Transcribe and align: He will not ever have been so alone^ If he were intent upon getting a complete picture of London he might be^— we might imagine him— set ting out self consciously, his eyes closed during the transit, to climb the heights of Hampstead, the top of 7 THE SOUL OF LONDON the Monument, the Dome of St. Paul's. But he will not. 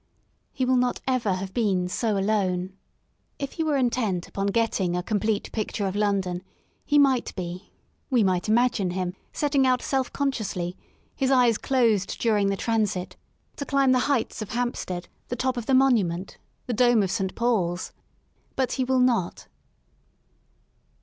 He 0.51 0.65
will 0.65 0.77
not 0.77 0.99
ever 1.05 1.33
have 1.35 1.53
been 1.53 1.87
so 1.87 2.15
alone^ 2.15 2.71
If 3.37 3.51
he 3.51 3.63
were 3.63 3.77
intent 3.77 4.27
upon 4.27 4.47
getting 4.47 4.97
a 4.97 5.03
complete 5.03 5.51
picture 5.51 5.85
of 5.85 5.95
London 5.95 6.41
he 6.83 6.97
might 6.97 7.35
be^— 7.35 7.69
we 8.09 8.23
might 8.23 8.49
imagine 8.49 8.89
him— 8.89 9.13
set 9.31 9.51
ting 9.51 9.67
out 9.67 9.79
self 9.83 10.11
consciously, 10.11 10.75
his 11.15 11.29
eyes 11.29 11.59
closed 11.59 12.17
during 12.19 12.47
the 12.47 12.57
transit, 12.57 13.15
to 13.57 13.63
climb 13.67 13.91
the 13.91 13.99
heights 14.09 14.41
of 14.41 14.49
Hampstead, 14.49 15.07
the 15.27 15.35
top 15.35 15.55
of 15.55 15.65
7 15.65 15.77
THE 15.77 15.79
SOUL 15.81 15.87
OF 15.89 15.91
LONDON 15.91 15.95
the 15.99 16.05
Monument, 16.07 16.37
the 16.65 16.73
Dome 16.73 17.03
of 17.03 17.11
St. 17.11 17.35
Paul's. 17.35 17.91
But 18.55 18.71
he 18.71 18.83
will 18.83 19.01
not. 19.01 19.47